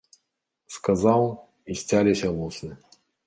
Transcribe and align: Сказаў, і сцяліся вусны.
Сказаў, 0.75 1.21
і 1.73 1.77
сцяліся 1.83 2.27
вусны. 2.41 2.73